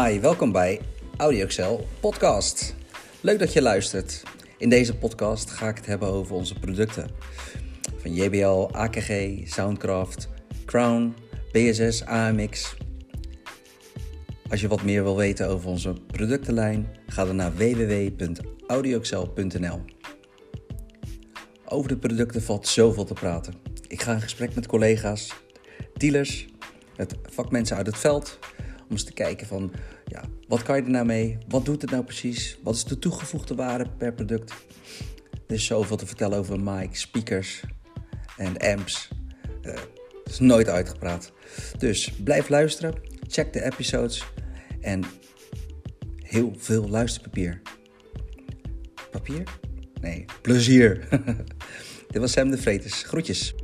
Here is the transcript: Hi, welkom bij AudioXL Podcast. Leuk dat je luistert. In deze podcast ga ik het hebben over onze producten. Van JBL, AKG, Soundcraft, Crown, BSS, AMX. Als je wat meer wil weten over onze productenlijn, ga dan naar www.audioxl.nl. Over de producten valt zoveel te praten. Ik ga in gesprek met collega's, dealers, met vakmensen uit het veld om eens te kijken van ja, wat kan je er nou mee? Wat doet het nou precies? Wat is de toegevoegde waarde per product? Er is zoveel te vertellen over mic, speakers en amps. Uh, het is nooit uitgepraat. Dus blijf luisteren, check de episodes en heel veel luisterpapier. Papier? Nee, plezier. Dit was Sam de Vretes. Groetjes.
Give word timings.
Hi, 0.00 0.20
welkom 0.20 0.52
bij 0.52 0.80
AudioXL 1.16 1.78
Podcast. 2.00 2.74
Leuk 3.20 3.38
dat 3.38 3.52
je 3.52 3.62
luistert. 3.62 4.22
In 4.58 4.68
deze 4.68 4.96
podcast 4.96 5.50
ga 5.50 5.68
ik 5.68 5.76
het 5.76 5.86
hebben 5.86 6.08
over 6.08 6.34
onze 6.34 6.58
producten. 6.58 7.10
Van 7.96 8.14
JBL, 8.14 8.68
AKG, 8.70 9.10
Soundcraft, 9.44 10.28
Crown, 10.64 11.14
BSS, 11.50 12.04
AMX. 12.04 12.76
Als 14.50 14.60
je 14.60 14.68
wat 14.68 14.82
meer 14.82 15.02
wil 15.02 15.16
weten 15.16 15.48
over 15.48 15.68
onze 15.68 15.94
productenlijn, 16.06 16.96
ga 17.06 17.24
dan 17.24 17.36
naar 17.36 17.54
www.audioxl.nl. 17.54 19.80
Over 21.64 21.88
de 21.88 21.96
producten 21.96 22.42
valt 22.42 22.68
zoveel 22.68 23.04
te 23.04 23.14
praten. 23.14 23.54
Ik 23.88 24.02
ga 24.02 24.12
in 24.12 24.20
gesprek 24.20 24.54
met 24.54 24.66
collega's, 24.66 25.32
dealers, 25.94 26.46
met 26.96 27.14
vakmensen 27.22 27.76
uit 27.76 27.86
het 27.86 27.98
veld 27.98 28.38
om 28.92 28.98
eens 28.98 29.06
te 29.06 29.12
kijken 29.12 29.46
van 29.46 29.72
ja, 30.06 30.24
wat 30.48 30.62
kan 30.62 30.76
je 30.76 30.82
er 30.82 30.90
nou 30.90 31.06
mee? 31.06 31.38
Wat 31.48 31.64
doet 31.64 31.82
het 31.82 31.90
nou 31.90 32.04
precies? 32.04 32.58
Wat 32.62 32.74
is 32.74 32.84
de 32.84 32.98
toegevoegde 32.98 33.54
waarde 33.54 33.86
per 33.98 34.12
product? 34.12 34.52
Er 35.46 35.54
is 35.54 35.64
zoveel 35.64 35.96
te 35.96 36.06
vertellen 36.06 36.38
over 36.38 36.60
mic, 36.60 36.96
speakers 36.96 37.62
en 38.36 38.58
amps. 38.58 39.08
Uh, 39.62 39.72
het 40.24 40.32
is 40.32 40.38
nooit 40.38 40.68
uitgepraat. 40.68 41.32
Dus 41.78 42.12
blijf 42.24 42.48
luisteren, 42.48 42.94
check 43.26 43.52
de 43.52 43.64
episodes 43.64 44.24
en 44.80 45.04
heel 46.16 46.54
veel 46.56 46.88
luisterpapier. 46.88 47.60
Papier? 49.10 49.42
Nee, 50.00 50.24
plezier. 50.42 51.08
Dit 52.10 52.20
was 52.20 52.32
Sam 52.32 52.50
de 52.50 52.58
Vretes. 52.58 53.02
Groetjes. 53.02 53.54